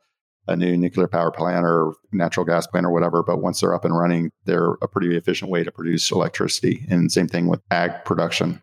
[0.48, 3.22] a new nuclear power plant or natural gas plant or whatever.
[3.22, 6.86] But once they're up and running, they're a pretty efficient way to produce electricity.
[6.90, 8.62] And same thing with ag production.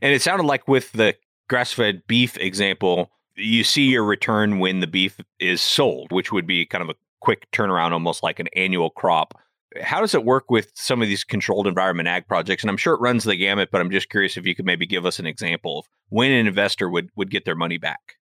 [0.00, 1.14] And it sounded like with the
[1.48, 6.46] grass fed beef example, you see your return when the beef is sold, which would
[6.46, 9.34] be kind of a quick turnaround, almost like an annual crop.
[9.82, 12.62] How does it work with some of these controlled environment ag projects?
[12.62, 14.86] And I'm sure it runs the gamut, but I'm just curious if you could maybe
[14.86, 18.16] give us an example of when an investor would would get their money back.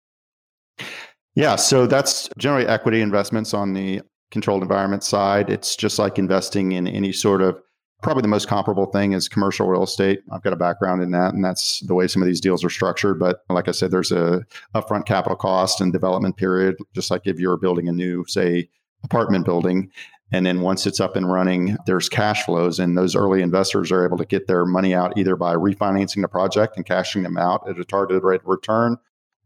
[1.34, 5.50] Yeah, so that's generally equity investments on the controlled environment side.
[5.50, 7.60] It's just like investing in any sort of
[8.02, 10.20] probably the most comparable thing is commercial real estate.
[10.32, 12.70] I've got a background in that, and that's the way some of these deals are
[12.70, 13.18] structured.
[13.18, 17.38] But like I said, there's a upfront capital cost and development period, just like if
[17.38, 18.68] you're building a new, say,
[19.04, 19.90] apartment building.
[20.32, 24.04] And then once it's up and running, there's cash flows, and those early investors are
[24.04, 27.68] able to get their money out either by refinancing the project and cashing them out
[27.68, 28.96] at a targeted rate of return,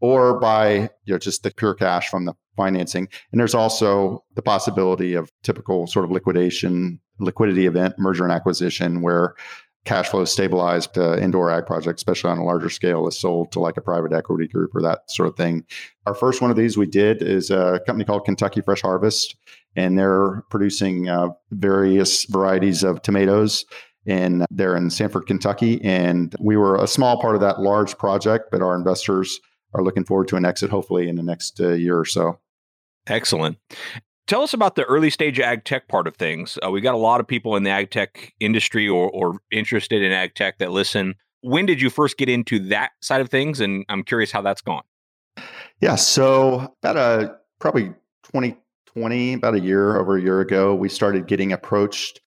[0.05, 3.07] or by you know just the pure cash from the financing.
[3.31, 9.01] And there's also the possibility of typical sort of liquidation, liquidity event, merger and acquisition,
[9.01, 9.33] where
[9.83, 13.77] cash flow stabilized indoor ag project, especially on a larger scale, is sold to like
[13.77, 15.65] a private equity group or that sort of thing.
[16.05, 19.35] Our first one of these we did is a company called Kentucky Fresh Harvest,
[19.75, 23.65] and they're producing uh, various varieties of tomatoes.
[24.07, 25.83] And they're in Stanford, Kentucky.
[25.83, 29.39] And we were a small part of that large project, but our investors
[29.75, 32.39] are looking forward to an exit hopefully in the next uh, year or so.
[33.07, 33.57] Excellent.
[34.27, 36.57] Tell us about the early stage ag tech part of things.
[36.65, 40.01] Uh, we got a lot of people in the ag tech industry or, or interested
[40.01, 41.13] in ag tech that listen.
[41.41, 43.59] When did you first get into that side of things?
[43.59, 44.81] And I'm curious how that's gone.
[45.79, 47.89] Yeah, so about a probably
[48.23, 52.21] 2020, about a year over a year ago, we started getting approached.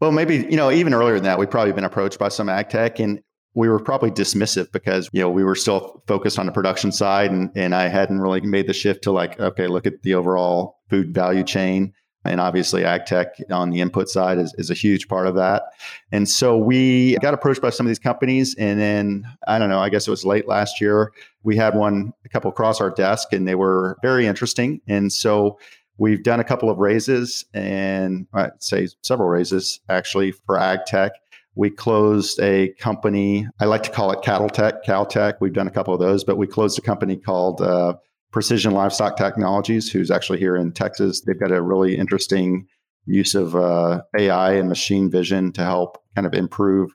[0.00, 2.70] Well, maybe you know even earlier than that, we've probably been approached by some ag
[2.70, 3.22] tech, and
[3.56, 7.32] we were probably dismissive because you know we were still focused on the production side
[7.32, 10.78] and, and i hadn't really made the shift to like okay look at the overall
[10.88, 11.92] food value chain
[12.26, 15.62] And obviously, ag tech on the input side is, is a huge part of that.
[16.10, 18.54] And so we got approached by some of these companies.
[18.58, 21.12] And then, I don't know, I guess it was late last year,
[21.44, 24.80] we had one, a couple across our desk, and they were very interesting.
[24.88, 25.58] And so
[25.98, 31.12] we've done a couple of raises and I'd say several raises actually for ag tech.
[31.56, 35.36] We closed a company, I like to call it Cattle Tech, Caltech.
[35.40, 37.94] We've done a couple of those, but we closed a company called uh,
[38.30, 41.22] Precision Livestock Technologies, who's actually here in Texas.
[41.22, 42.66] They've got a really interesting
[43.06, 46.90] use of uh, AI and machine vision to help kind of improve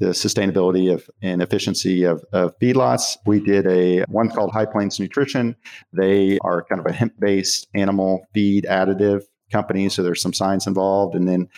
[0.00, 3.16] the sustainability of and efficiency of, of feedlots.
[3.24, 5.54] We did a one called High Plains Nutrition.
[5.92, 9.22] They are kind of a hemp based animal feed additive
[9.52, 9.88] company.
[9.88, 11.14] So there's some science involved.
[11.14, 11.48] And then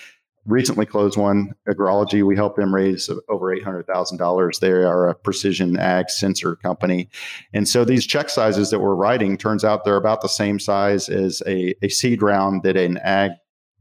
[0.46, 2.24] recently closed one, Agrology.
[2.24, 4.60] We helped them raise over $800,000.
[4.60, 7.08] They are a precision ag sensor company.
[7.52, 11.08] And so these check sizes that we're writing, turns out they're about the same size
[11.08, 13.32] as a, a seed round that an ag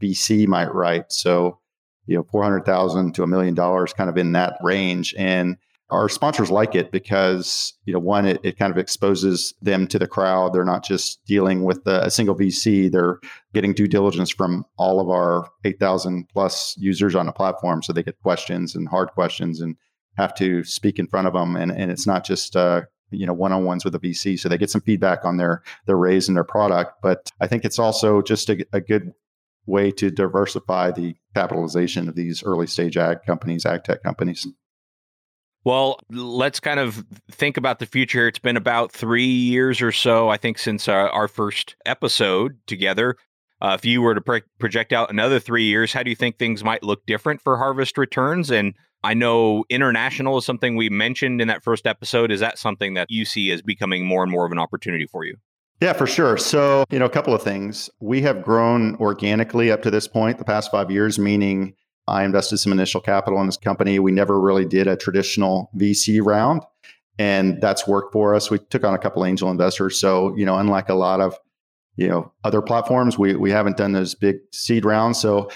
[0.01, 1.11] VC might write.
[1.11, 1.59] So,
[2.05, 5.13] you know, 400,000 to a million dollars kind of in that range.
[5.17, 5.57] And
[5.89, 9.99] our sponsors like it because you know one it, it kind of exposes them to
[9.99, 10.53] the crowd.
[10.53, 13.19] They're not just dealing with a single vc they're
[13.53, 18.03] getting due diligence from all of our 8000 plus users on the platform so they
[18.03, 19.75] get questions and hard questions and
[20.17, 22.81] have to speak in front of them and, and it's not just uh,
[23.11, 26.27] you know one-on-ones with a vc so they get some feedback on their their raise
[26.27, 27.01] and their product.
[27.01, 29.13] But i think it's also just a, a good
[29.65, 34.47] way to diversify the capitalization of these early stage ag companies ag tech companies
[35.63, 38.27] well, let's kind of think about the future.
[38.27, 43.15] It's been about three years or so, I think, since our, our first episode together.
[43.61, 46.37] Uh, if you were to pro- project out another three years, how do you think
[46.37, 48.51] things might look different for harvest returns?
[48.51, 52.29] And I know international is something we mentioned in that first episode.
[52.29, 55.23] Is that something that you see as becoming more and more of an opportunity for
[55.23, 55.37] you?
[55.81, 56.37] Yeah, for sure.
[56.37, 57.89] So, you know, a couple of things.
[57.99, 61.73] We have grown organically up to this point, the past five years, meaning
[62.07, 63.99] I invested some initial capital in this company.
[63.99, 66.63] We never really did a traditional VC round,
[67.17, 68.49] and that's worked for us.
[68.49, 69.99] We took on a couple angel investors.
[69.99, 71.37] So, you know, unlike a lot of
[71.95, 75.19] you know other platforms, we we haven't done those big seed rounds.
[75.19, 75.49] So,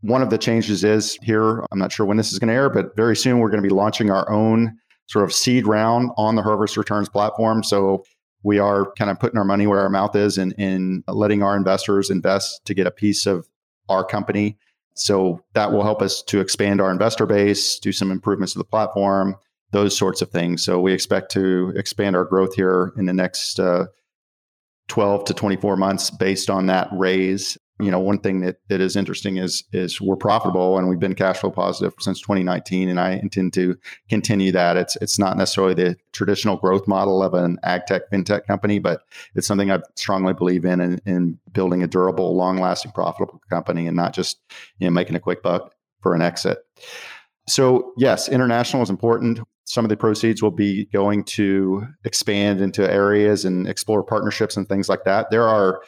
[0.00, 1.64] one of the changes is here.
[1.70, 3.68] I'm not sure when this is going to air, but very soon we're going to
[3.68, 4.76] be launching our own
[5.06, 7.62] sort of seed round on the Harvest Returns platform.
[7.62, 8.04] So
[8.42, 11.56] we are kind of putting our money where our mouth is and, and letting our
[11.56, 13.48] investors invest to get a piece of
[13.88, 14.58] our company
[14.94, 18.64] so that will help us to expand our investor base, do some improvements to the
[18.64, 19.36] platform,
[19.72, 20.62] those sorts of things.
[20.62, 23.86] So we expect to expand our growth here in the next uh,
[24.88, 28.94] 12 to 24 months based on that raise you know one thing that, that is
[28.94, 33.12] interesting is is we're profitable and we've been cash flow positive since 2019 and i
[33.12, 33.76] intend to
[34.08, 34.76] continue that.
[34.76, 39.02] It's it's not necessarily the traditional growth model of an ag tech fintech company but
[39.34, 43.86] it's something i strongly believe in, in in building a durable long lasting profitable company
[43.88, 44.38] and not just
[44.78, 46.58] you know making a quick buck for an exit.
[47.48, 49.40] So yes international is important.
[49.66, 54.68] Some of the proceeds will be going to expand into areas and explore partnerships and
[54.68, 55.30] things like that.
[55.30, 55.80] There are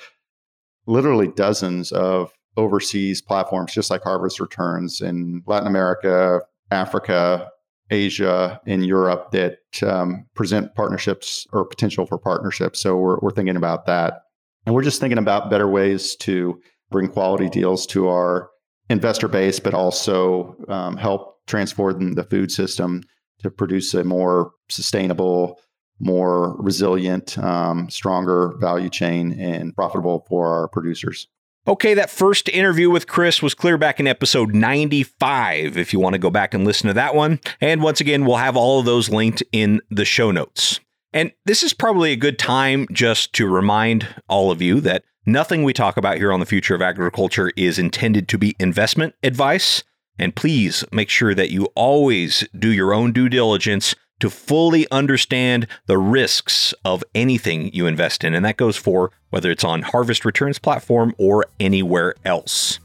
[0.86, 7.50] literally dozens of overseas platforms, just like Harvest Returns in Latin America, Africa,
[7.90, 12.80] Asia, in Europe that um, present partnerships or potential for partnerships.
[12.80, 14.22] So we're, we're thinking about that.
[14.64, 16.60] And we're just thinking about better ways to
[16.90, 18.50] bring quality deals to our
[18.88, 23.02] investor base, but also um, help transform the food system
[23.40, 25.60] to produce a more sustainable,
[25.98, 31.28] more resilient, um, stronger value chain and profitable for our producers.
[31.68, 36.12] Okay, that first interview with Chris was clear back in episode 95 if you want
[36.12, 37.40] to go back and listen to that one.
[37.60, 40.78] And once again, we'll have all of those linked in the show notes.
[41.12, 45.64] And this is probably a good time just to remind all of you that nothing
[45.64, 49.82] we talk about here on the future of agriculture is intended to be investment advice.
[50.20, 55.66] And please make sure that you always do your own due diligence to fully understand
[55.86, 58.34] the risks of anything you invest in.
[58.34, 62.78] And that goes for whether it's on Harvest Returns platform or anywhere else.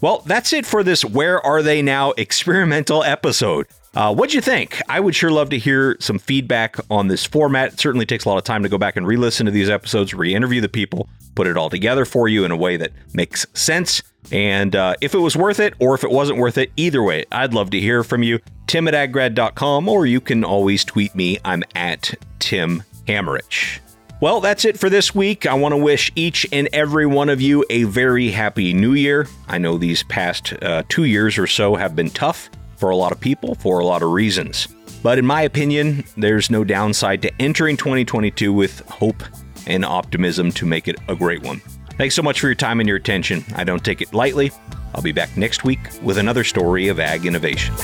[0.00, 3.66] Well, that's it for this Where Are They Now experimental episode.
[3.94, 4.80] Uh, what'd you think?
[4.88, 7.72] I would sure love to hear some feedback on this format.
[7.72, 9.68] It certainly takes a lot of time to go back and re listen to these
[9.68, 12.92] episodes, re interview the people, put it all together for you in a way that
[13.12, 14.02] makes sense.
[14.32, 17.24] And uh, if it was worth it or if it wasn't worth it, either way,
[17.32, 18.40] I'd love to hear from you.
[18.66, 21.38] Tim at aggrad.com, or you can always tweet me.
[21.44, 23.80] I'm at Tim Hammerich.
[24.20, 25.46] Well, that's it for this week.
[25.46, 29.28] I want to wish each and every one of you a very happy new year.
[29.46, 33.12] I know these past uh, two years or so have been tough for a lot
[33.12, 34.66] of people for a lot of reasons.
[35.02, 39.22] But in my opinion, there's no downside to entering 2022 with hope
[39.66, 41.60] and optimism to make it a great one.
[41.98, 43.44] Thanks so much for your time and your attention.
[43.56, 44.52] I don't take it lightly.
[44.94, 47.74] I'll be back next week with another story of ag innovation.